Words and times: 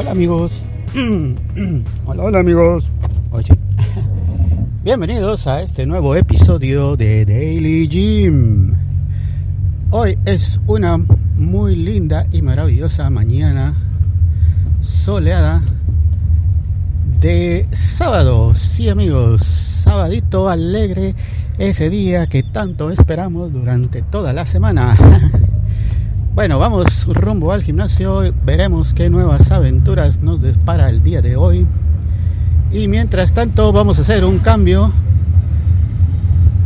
Hola 0.00 0.12
amigos. 0.12 0.62
Hola, 2.06 2.22
hola 2.24 2.38
amigos. 2.38 2.88
Bienvenidos 4.82 5.46
a 5.46 5.60
este 5.60 5.84
nuevo 5.84 6.16
episodio 6.16 6.96
de 6.96 7.26
Daily 7.26 7.86
Gym. 7.86 8.72
Hoy 9.90 10.16
es 10.24 10.58
una 10.66 10.96
muy 10.96 11.76
linda 11.76 12.24
y 12.32 12.40
maravillosa 12.40 13.10
mañana 13.10 13.74
soleada 14.80 15.60
de 17.20 17.66
sábado. 17.70 18.54
Sí 18.54 18.88
amigos, 18.88 19.42
sabadito 19.84 20.48
alegre, 20.48 21.14
ese 21.58 21.90
día 21.90 22.26
que 22.26 22.42
tanto 22.42 22.90
esperamos 22.90 23.52
durante 23.52 24.00
toda 24.00 24.32
la 24.32 24.46
semana. 24.46 24.96
Bueno, 26.40 26.58
vamos 26.58 27.04
rumbo 27.06 27.52
al 27.52 27.62
gimnasio, 27.62 28.32
veremos 28.46 28.94
qué 28.94 29.10
nuevas 29.10 29.50
aventuras 29.50 30.22
nos 30.22 30.40
depara 30.40 30.88
el 30.88 31.02
día 31.02 31.20
de 31.20 31.36
hoy. 31.36 31.66
Y 32.72 32.88
mientras 32.88 33.34
tanto 33.34 33.72
vamos 33.72 33.98
a 33.98 34.00
hacer 34.00 34.24
un 34.24 34.38
cambio 34.38 34.90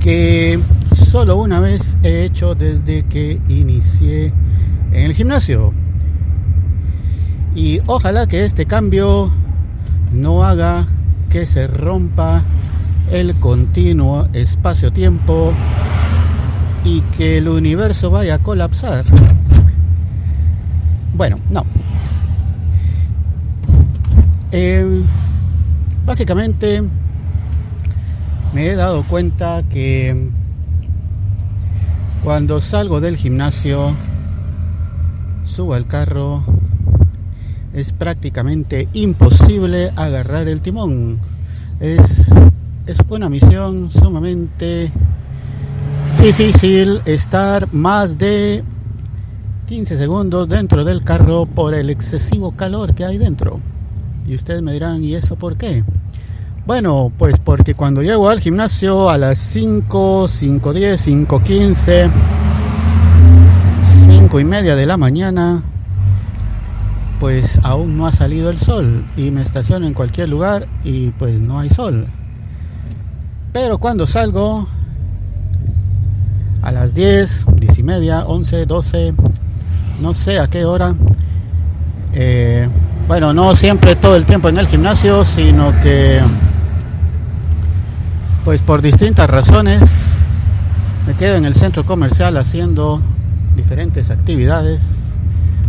que 0.00 0.58
solo 0.92 1.36
una 1.36 1.60
vez 1.60 1.96
he 2.02 2.24
hecho 2.24 2.56
desde 2.56 3.04
que 3.04 3.40
inicié 3.48 4.32
en 4.90 5.04
el 5.04 5.14
gimnasio. 5.14 5.72
Y 7.54 7.78
ojalá 7.86 8.26
que 8.26 8.44
este 8.44 8.66
cambio 8.66 9.30
no 10.12 10.42
haga 10.42 10.88
que 11.30 11.46
se 11.46 11.68
rompa 11.68 12.42
el 13.12 13.36
continuo 13.36 14.26
espacio-tiempo 14.32 15.52
y 16.82 17.02
que 17.16 17.38
el 17.38 17.46
universo 17.46 18.10
vaya 18.10 18.34
a 18.34 18.38
colapsar. 18.40 19.04
Bueno, 21.20 21.38
no. 21.50 21.66
Eh, 24.52 25.02
básicamente 26.06 26.82
me 28.54 28.68
he 28.68 28.74
dado 28.74 29.02
cuenta 29.02 29.62
que 29.68 30.30
cuando 32.24 32.62
salgo 32.62 33.02
del 33.02 33.18
gimnasio, 33.18 33.94
subo 35.44 35.74
al 35.74 35.86
carro, 35.86 36.42
es 37.74 37.92
prácticamente 37.92 38.88
imposible 38.94 39.92
agarrar 39.96 40.48
el 40.48 40.62
timón. 40.62 41.18
Es, 41.80 42.30
es 42.86 42.96
una 43.10 43.28
misión 43.28 43.90
sumamente 43.90 44.90
difícil 46.22 47.02
estar 47.04 47.70
más 47.74 48.16
de 48.16 48.64
15 49.70 49.98
segundos 49.98 50.48
dentro 50.48 50.84
del 50.84 51.04
carro 51.04 51.46
por 51.46 51.74
el 51.74 51.90
excesivo 51.90 52.50
calor 52.50 52.92
que 52.92 53.04
hay 53.04 53.18
dentro. 53.18 53.60
Y 54.26 54.34
ustedes 54.34 54.62
me 54.62 54.72
dirán, 54.72 55.04
¿y 55.04 55.14
eso 55.14 55.36
por 55.36 55.56
qué? 55.56 55.84
Bueno, 56.66 57.12
pues 57.16 57.36
porque 57.38 57.76
cuando 57.76 58.02
llego 58.02 58.28
al 58.28 58.40
gimnasio 58.40 59.08
a 59.08 59.16
las 59.16 59.38
5, 59.38 60.24
5.10, 60.26 61.28
5.15, 61.28 62.10
5 64.06 64.40
y 64.40 64.44
media 64.44 64.74
de 64.74 64.86
la 64.86 64.96
mañana, 64.96 65.62
pues 67.20 67.60
aún 67.62 67.96
no 67.96 68.08
ha 68.08 68.12
salido 68.12 68.50
el 68.50 68.58
sol 68.58 69.06
y 69.16 69.30
me 69.30 69.40
estaciono 69.40 69.86
en 69.86 69.94
cualquier 69.94 70.30
lugar 70.30 70.66
y 70.82 71.10
pues 71.10 71.40
no 71.40 71.60
hay 71.60 71.70
sol. 71.70 72.08
Pero 73.52 73.78
cuando 73.78 74.08
salgo 74.08 74.66
a 76.60 76.72
las 76.72 76.92
10, 76.92 77.44
10 77.54 77.78
y 77.78 77.82
media, 77.84 78.24
11, 78.26 78.66
12, 78.66 79.14
no 80.00 80.14
sé 80.14 80.38
a 80.38 80.48
qué 80.48 80.64
hora. 80.64 80.94
Eh, 82.12 82.68
bueno, 83.06 83.32
no 83.34 83.54
siempre 83.54 83.96
todo 83.96 84.16
el 84.16 84.24
tiempo 84.24 84.48
en 84.48 84.58
el 84.58 84.66
gimnasio, 84.66 85.24
sino 85.24 85.72
que 85.80 86.20
pues 88.44 88.60
por 88.62 88.82
distintas 88.82 89.28
razones 89.28 89.82
me 91.06 91.14
quedo 91.14 91.36
en 91.36 91.44
el 91.44 91.54
centro 91.54 91.84
comercial 91.84 92.36
haciendo 92.36 93.00
diferentes 93.56 94.10
actividades, 94.10 94.80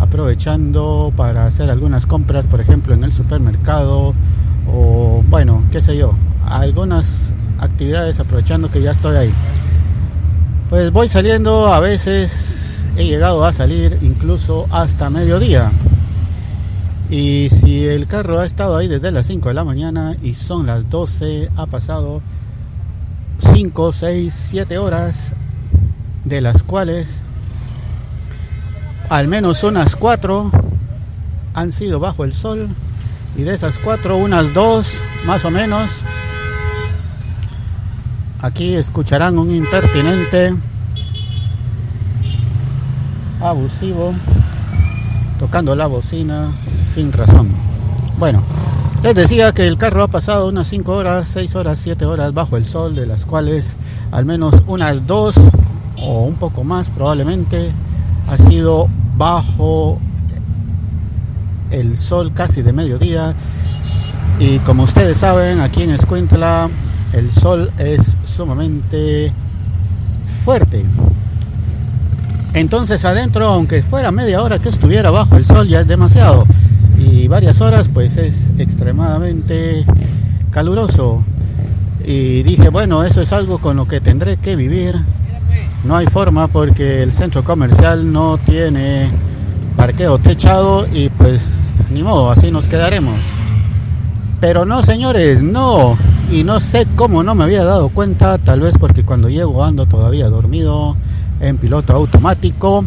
aprovechando 0.00 1.12
para 1.16 1.46
hacer 1.46 1.70
algunas 1.70 2.06
compras, 2.06 2.44
por 2.46 2.60
ejemplo, 2.60 2.94
en 2.94 3.04
el 3.04 3.12
supermercado 3.12 4.14
o 4.66 5.22
bueno, 5.28 5.62
qué 5.70 5.80
sé 5.80 5.96
yo, 5.96 6.14
algunas 6.46 7.26
actividades 7.60 8.18
aprovechando 8.18 8.70
que 8.70 8.82
ya 8.82 8.90
estoy 8.90 9.16
ahí. 9.16 9.32
Pues 10.68 10.90
voy 10.90 11.08
saliendo 11.08 11.72
a 11.72 11.80
veces 11.80 12.65
he 12.96 13.04
llegado 13.04 13.44
a 13.44 13.52
salir 13.52 13.98
incluso 14.02 14.66
hasta 14.70 15.10
mediodía. 15.10 15.70
Y 17.10 17.48
si 17.50 17.84
el 17.84 18.06
carro 18.06 18.40
ha 18.40 18.46
estado 18.46 18.76
ahí 18.76 18.88
desde 18.88 19.12
las 19.12 19.26
5 19.26 19.48
de 19.48 19.54
la 19.54 19.64
mañana 19.64 20.16
y 20.22 20.34
son 20.34 20.66
las 20.66 20.88
12, 20.90 21.50
ha 21.56 21.66
pasado 21.66 22.20
5, 23.38 23.92
6, 23.92 24.48
7 24.50 24.78
horas, 24.78 25.32
de 26.24 26.40
las 26.40 26.62
cuales 26.62 27.20
al 29.08 29.28
menos 29.28 29.62
unas 29.62 29.94
4 29.94 30.50
han 31.54 31.72
sido 31.72 32.00
bajo 32.00 32.24
el 32.24 32.32
sol 32.32 32.68
y 33.36 33.42
de 33.42 33.54
esas 33.54 33.78
4 33.78 34.16
unas 34.16 34.52
2 34.52 34.88
más 35.26 35.44
o 35.44 35.50
menos 35.50 35.90
aquí 38.42 38.74
escucharán 38.74 39.38
un 39.38 39.54
impertinente 39.54 40.54
abusivo 43.50 44.14
tocando 45.38 45.74
la 45.74 45.86
bocina 45.86 46.50
sin 46.84 47.12
razón. 47.12 47.48
Bueno, 48.18 48.42
les 49.02 49.14
decía 49.14 49.52
que 49.52 49.66
el 49.66 49.76
carro 49.78 50.02
ha 50.02 50.08
pasado 50.08 50.48
unas 50.48 50.66
5 50.68 50.92
horas, 50.92 51.28
6 51.28 51.54
horas, 51.54 51.78
7 51.82 52.04
horas 52.06 52.32
bajo 52.32 52.56
el 52.56 52.66
sol, 52.66 52.94
de 52.94 53.06
las 53.06 53.24
cuales 53.24 53.76
al 54.10 54.24
menos 54.24 54.54
unas 54.66 55.06
2 55.06 55.34
o 55.98 56.24
un 56.24 56.34
poco 56.34 56.64
más 56.64 56.88
probablemente 56.88 57.70
ha 58.28 58.38
sido 58.38 58.88
bajo 59.16 59.98
el 61.70 61.96
sol 61.96 62.32
casi 62.34 62.62
de 62.62 62.72
mediodía. 62.72 63.34
Y 64.38 64.58
como 64.60 64.84
ustedes 64.84 65.18
saben, 65.18 65.60
aquí 65.60 65.82
en 65.82 65.90
Escuintla 65.90 66.68
el 67.12 67.30
sol 67.30 67.70
es 67.78 68.16
sumamente 68.24 69.32
fuerte. 70.44 70.84
Entonces 72.56 73.04
adentro, 73.04 73.48
aunque 73.48 73.82
fuera 73.82 74.10
media 74.10 74.42
hora 74.42 74.58
que 74.58 74.70
estuviera 74.70 75.10
bajo 75.10 75.36
el 75.36 75.44
sol, 75.44 75.68
ya 75.68 75.80
es 75.80 75.86
demasiado. 75.86 76.46
Y 76.98 77.28
varias 77.28 77.60
horas, 77.60 77.90
pues 77.92 78.16
es 78.16 78.50
extremadamente 78.56 79.84
caluroso. 80.50 81.22
Y 82.06 82.42
dije, 82.44 82.70
bueno, 82.70 83.04
eso 83.04 83.20
es 83.20 83.30
algo 83.34 83.58
con 83.58 83.76
lo 83.76 83.86
que 83.86 84.00
tendré 84.00 84.38
que 84.38 84.56
vivir. 84.56 84.94
No 85.84 85.96
hay 85.96 86.06
forma 86.06 86.48
porque 86.48 87.02
el 87.02 87.12
centro 87.12 87.44
comercial 87.44 88.10
no 88.10 88.38
tiene 88.38 89.10
parqueo 89.76 90.16
techado 90.18 90.86
y 90.90 91.10
pues 91.10 91.68
ni 91.90 92.02
modo, 92.02 92.30
así 92.30 92.50
nos 92.50 92.68
quedaremos. 92.68 93.18
Pero 94.40 94.64
no, 94.64 94.82
señores, 94.82 95.42
no. 95.42 95.98
Y 96.32 96.42
no 96.42 96.60
sé 96.60 96.86
cómo 96.96 97.22
no 97.22 97.34
me 97.34 97.44
había 97.44 97.64
dado 97.64 97.90
cuenta, 97.90 98.38
tal 98.38 98.60
vez 98.60 98.78
porque 98.80 99.02
cuando 99.02 99.28
llego 99.28 99.62
ando 99.62 99.84
todavía 99.84 100.30
dormido 100.30 100.96
en 101.40 101.56
piloto 101.58 101.92
automático. 101.92 102.84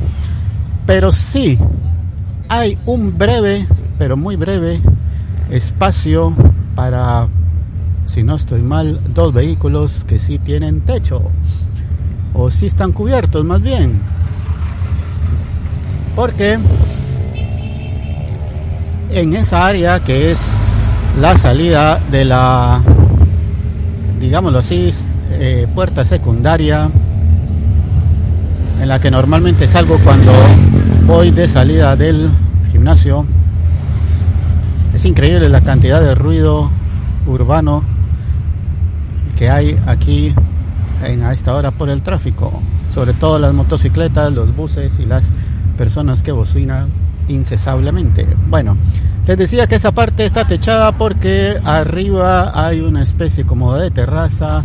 Pero 0.86 1.12
sí, 1.14 1.58
hay 2.48 2.78
un 2.86 3.18
breve, 3.18 3.68
pero 3.98 4.18
muy 4.18 4.36
breve, 4.36 4.82
espacio 5.50 6.34
para, 6.76 7.28
si 8.06 8.24
no 8.24 8.36
estoy 8.36 8.62
mal, 8.62 9.00
dos 9.14 9.34
vehículos 9.34 10.04
que 10.06 10.20
sí 10.20 10.40
tienen 10.40 10.82
techo. 10.82 11.22
O 12.34 12.50
si 12.50 12.68
están 12.68 12.92
cubiertos 12.92 13.46
más 13.46 13.62
bien. 13.62 14.02
Porque 16.16 16.58
en 19.12 19.36
esa 19.36 19.66
área 19.66 20.04
que 20.04 20.32
es 20.32 20.40
la 21.20 21.38
salida 21.38 22.00
de 22.12 22.26
la, 22.26 22.82
digámoslo 24.20 24.60
así, 24.60 24.94
eh, 25.32 25.68
puerta 25.74 26.04
secundaria 26.04 26.90
en 28.80 28.88
la 28.88 29.00
que 29.00 29.12
normalmente 29.12 29.68
salgo 29.68 29.98
cuando 30.00 30.32
voy 31.06 31.32
de 31.32 31.48
salida 31.48 31.96
del 31.96 32.30
gimnasio. 32.72 33.26
Es 34.94 35.06
increíble 35.06 35.50
la 35.50 35.62
cantidad 35.62 36.02
de 36.02 36.16
ruido 36.16 36.70
urbano 37.28 37.84
que 39.38 39.50
hay 39.50 39.78
aquí 39.86 40.34
en, 41.06 41.24
a 41.24 41.32
esta 41.32 41.54
hora 41.56 41.72
por 41.72 41.90
el 41.90 42.02
tráfico, 42.02 42.62
sobre 42.94 43.14
todo 43.14 43.40
las 43.40 43.54
motocicletas, 43.54 44.34
los 44.34 44.56
buses 44.56 45.00
y 45.00 45.06
las 45.06 45.30
personas 45.78 46.24
que 46.24 46.32
bocinan 46.32 46.88
incesablemente. 47.28 48.28
Bueno, 48.50 48.76
les 49.28 49.38
decía 49.38 49.68
que 49.68 49.76
esa 49.76 49.92
parte 49.92 50.26
está 50.26 50.46
techada 50.46 50.92
porque 50.94 51.56
arriba 51.64 52.52
hay 52.54 52.82
una 52.82 53.02
especie 53.02 53.46
como 53.46 53.76
de 53.76 53.92
terraza 53.92 54.64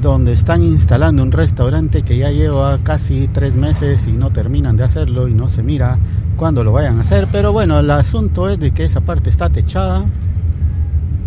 donde 0.00 0.32
están 0.32 0.62
instalando 0.62 1.22
un 1.22 1.32
restaurante 1.32 2.02
que 2.02 2.18
ya 2.18 2.30
lleva 2.30 2.78
casi 2.82 3.28
tres 3.28 3.54
meses 3.54 4.06
y 4.06 4.12
no 4.12 4.30
terminan 4.30 4.76
de 4.76 4.84
hacerlo 4.84 5.28
y 5.28 5.34
no 5.34 5.48
se 5.48 5.62
mira 5.62 5.98
cuando 6.36 6.64
lo 6.64 6.72
vayan 6.72 6.98
a 6.98 7.00
hacer. 7.00 7.28
Pero 7.32 7.52
bueno, 7.52 7.78
el 7.78 7.90
asunto 7.90 8.48
es 8.48 8.58
de 8.58 8.72
que 8.72 8.84
esa 8.84 9.00
parte 9.00 9.30
está 9.30 9.48
techada. 9.48 10.04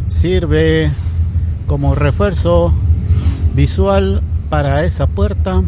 Sirve 0.08 0.92
como 1.68 1.96
refuerzo 1.96 2.74
visual 3.56 4.22
para 4.50 4.84
esa 4.84 5.08
puerta. 5.08 5.62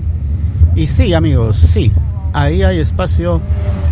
Y 0.75 0.87
sí, 0.87 1.13
amigos, 1.13 1.57
sí, 1.57 1.91
ahí 2.33 2.63
hay 2.63 2.79
espacio 2.79 3.41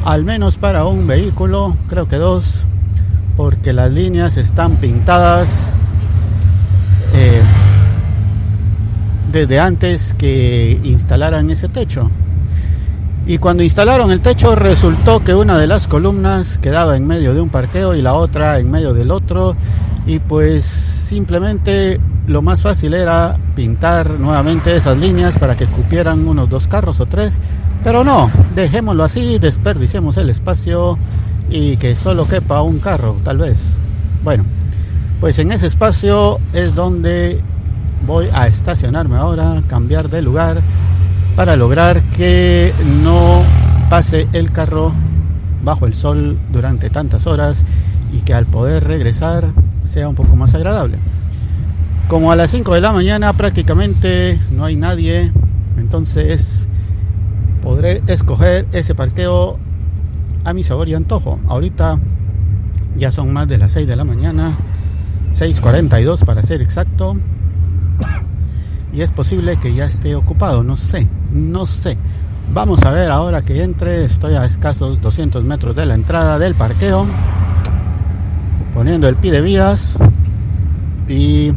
al 0.05 0.23
menos 0.23 0.55
para 0.55 0.85
un 0.85 1.07
vehículo, 1.07 1.75
creo 1.87 2.07
que 2.07 2.15
dos, 2.15 2.65
porque 3.35 3.73
las 3.73 3.91
líneas 3.91 4.37
están 4.37 4.77
pintadas 4.77 5.49
eh, 7.13 7.41
desde 9.31 9.59
antes 9.59 10.13
que 10.17 10.79
instalaran 10.83 11.49
ese 11.51 11.67
techo. 11.69 12.09
Y 13.27 13.37
cuando 13.37 13.61
instalaron 13.61 14.11
el 14.11 14.21
techo 14.21 14.55
resultó 14.55 15.23
que 15.23 15.35
una 15.35 15.57
de 15.57 15.67
las 15.67 15.87
columnas 15.87 16.57
quedaba 16.57 16.97
en 16.97 17.05
medio 17.05 17.33
de 17.33 17.41
un 17.41 17.49
parqueo 17.49 17.93
y 17.93 18.01
la 18.01 18.13
otra 18.13 18.57
en 18.57 18.71
medio 18.71 18.93
del 18.93 19.11
otro. 19.11 19.55
Y 20.07 20.19
pues 20.19 20.65
simplemente 20.65 21.99
lo 22.25 22.41
más 22.41 22.61
fácil 22.61 22.93
era 22.93 23.37
pintar 23.55 24.09
nuevamente 24.19 24.75
esas 24.75 24.97
líneas 24.97 25.37
para 25.37 25.55
que 25.55 25.67
cupieran 25.67 26.27
unos 26.27 26.49
dos 26.49 26.67
carros 26.67 26.99
o 26.99 27.05
tres. 27.05 27.39
Pero 27.83 28.03
no, 28.03 28.31
dejémoslo 28.55 29.03
así, 29.03 29.37
desperdiciemos 29.37 30.17
el 30.17 30.29
espacio 30.29 30.97
y 31.49 31.77
que 31.77 31.95
solo 31.95 32.27
quepa 32.27 32.61
un 32.61 32.79
carro, 32.79 33.15
tal 33.23 33.37
vez. 33.37 33.59
Bueno, 34.23 34.43
pues 35.19 35.37
en 35.39 35.51
ese 35.51 35.67
espacio 35.67 36.39
es 36.53 36.73
donde 36.73 37.41
voy 38.09 38.27
a 38.33 38.47
estacionarme 38.47 39.17
ahora, 39.17 39.61
cambiar 39.67 40.09
de 40.09 40.23
lugar 40.23 40.61
para 41.35 41.55
lograr 41.55 42.01
que 42.17 42.73
no 43.03 43.43
pase 43.87 44.27
el 44.33 44.51
carro 44.51 44.91
bajo 45.63 45.85
el 45.85 45.93
sol 45.93 46.39
durante 46.51 46.89
tantas 46.89 47.27
horas 47.27 47.63
y 48.11 48.21
que 48.21 48.33
al 48.33 48.47
poder 48.47 48.85
regresar 48.85 49.49
sea 49.85 50.09
un 50.09 50.15
poco 50.15 50.35
más 50.35 50.55
agradable. 50.55 50.97
Como 52.07 52.31
a 52.31 52.35
las 52.35 52.49
5 52.49 52.73
de 52.73 52.81
la 52.81 52.93
mañana 52.93 53.31
prácticamente 53.33 54.39
no 54.49 54.65
hay 54.65 54.75
nadie, 54.75 55.31
entonces 55.77 56.67
podré 57.61 58.01
escoger 58.07 58.65
ese 58.71 58.95
parqueo 58.95 59.59
a 60.45 60.53
mi 60.53 60.63
sabor 60.63 60.89
y 60.89 60.95
antojo. 60.95 61.39
Ahorita 61.47 61.99
ya 62.97 63.11
son 63.11 63.31
más 63.33 63.47
de 63.47 63.59
las 63.59 63.69
6 63.73 63.87
de 63.87 63.95
la 63.95 64.03
mañana, 64.03 64.57
6.42 65.35 66.25
para 66.25 66.41
ser 66.41 66.63
exacto 66.63 67.15
y 68.91 69.01
es 69.01 69.11
posible 69.11 69.57
que 69.57 69.73
ya 69.73 69.85
esté 69.85 70.15
ocupado, 70.15 70.63
no 70.63 70.77
sé, 70.77 71.07
no 71.31 71.67
sé. 71.67 71.97
Vamos 72.53 72.83
a 72.83 72.91
ver 72.91 73.11
ahora 73.11 73.43
que 73.43 73.63
entre, 73.63 74.05
estoy 74.05 74.33
a 74.33 74.43
escasos 74.45 74.99
200 75.01 75.43
metros 75.43 75.75
de 75.75 75.85
la 75.85 75.93
entrada 75.93 76.39
del 76.39 76.55
parqueo, 76.55 77.05
poniendo 78.73 79.07
el 79.07 79.15
pie 79.15 79.31
de 79.31 79.41
vías 79.41 79.95
y 81.07 81.51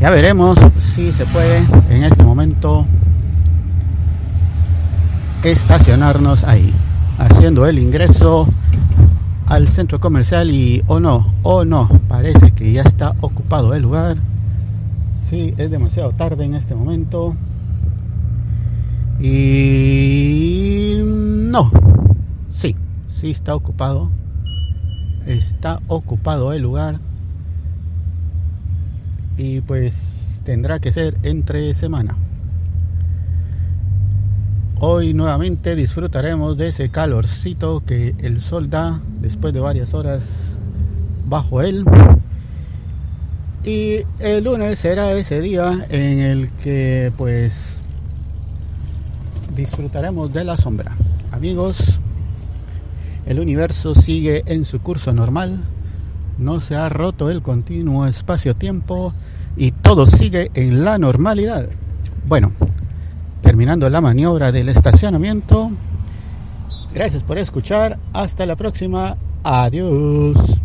ya 0.00 0.10
veremos 0.10 0.58
si 0.78 1.12
se 1.12 1.26
puede 1.26 1.62
en 1.90 2.04
este 2.04 2.24
momento 2.24 2.86
estacionarnos 5.44 6.44
ahí, 6.44 6.74
haciendo 7.18 7.66
el 7.66 7.78
ingreso 7.78 8.48
al 9.46 9.68
centro 9.68 10.00
comercial 10.00 10.50
y 10.50 10.82
o 10.88 10.98
no, 10.98 11.34
o 11.42 11.64
no, 11.64 11.88
parece 12.08 12.52
que 12.52 12.72
ya 12.72 12.82
está 12.82 13.14
ocupado 13.20 13.74
el 13.74 13.82
lugar 13.82 14.16
Sí, 15.30 15.54
es 15.58 15.70
demasiado 15.70 16.10
tarde 16.10 16.44
en 16.44 16.56
este 16.56 16.74
momento. 16.74 17.36
Y 19.20 20.96
no, 21.04 21.70
sí, 22.50 22.74
sí 23.06 23.30
está 23.30 23.54
ocupado. 23.54 24.10
Está 25.26 25.78
ocupado 25.86 26.52
el 26.52 26.62
lugar. 26.62 26.98
Y 29.36 29.60
pues 29.60 30.40
tendrá 30.42 30.80
que 30.80 30.90
ser 30.90 31.16
entre 31.22 31.74
semana. 31.74 32.16
Hoy 34.80 35.14
nuevamente 35.14 35.76
disfrutaremos 35.76 36.56
de 36.56 36.70
ese 36.70 36.88
calorcito 36.88 37.84
que 37.86 38.16
el 38.18 38.40
sol 38.40 38.68
da 38.68 39.00
después 39.20 39.54
de 39.54 39.60
varias 39.60 39.94
horas 39.94 40.58
bajo 41.28 41.62
él. 41.62 41.84
Y 43.64 44.04
el 44.18 44.44
lunes 44.44 44.78
será 44.78 45.12
ese 45.12 45.40
día 45.40 45.86
en 45.90 46.20
el 46.20 46.50
que 46.52 47.12
pues 47.16 47.76
disfrutaremos 49.54 50.32
de 50.32 50.44
la 50.44 50.56
sombra. 50.56 50.96
Amigos, 51.30 52.00
el 53.26 53.38
universo 53.38 53.94
sigue 53.94 54.42
en 54.46 54.64
su 54.64 54.80
curso 54.80 55.12
normal, 55.12 55.60
no 56.38 56.60
se 56.60 56.74
ha 56.74 56.88
roto 56.88 57.30
el 57.30 57.42
continuo 57.42 58.06
espacio-tiempo 58.06 59.12
y 59.56 59.72
todo 59.72 60.06
sigue 60.06 60.50
en 60.54 60.82
la 60.82 60.96
normalidad. 60.98 61.68
Bueno, 62.26 62.52
terminando 63.42 63.90
la 63.90 64.00
maniobra 64.00 64.52
del 64.52 64.70
estacionamiento, 64.70 65.70
gracias 66.94 67.22
por 67.22 67.36
escuchar, 67.36 67.98
hasta 68.14 68.46
la 68.46 68.56
próxima, 68.56 69.18
adiós. 69.44 70.62